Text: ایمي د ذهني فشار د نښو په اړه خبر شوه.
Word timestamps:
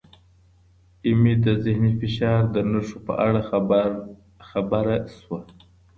ایمي 1.05 1.33
د 1.45 1.47
ذهني 1.63 1.91
فشار 1.99 2.41
د 2.53 2.55
نښو 2.71 2.97
په 3.07 3.13
اړه 3.27 3.41
خبر 4.49 4.85
شوه. 5.19 5.39